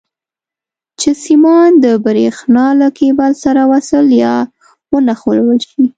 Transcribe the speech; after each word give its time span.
چې 0.99 1.09
سیمان 1.25 1.69
د 1.83 1.85
برېښنا 2.05 2.65
له 2.81 2.87
کیبل 2.97 3.31
سره 3.43 3.61
وصل 3.71 4.05
یا 4.23 4.35
ونښلول 4.91 5.59
شي. 5.69 5.83